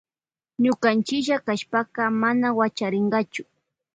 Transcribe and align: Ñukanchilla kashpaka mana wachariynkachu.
Ñukanchilla 0.63 1.35
kashpaka 1.45 2.03
mana 2.21 2.47
wachariynkachu. 2.57 3.41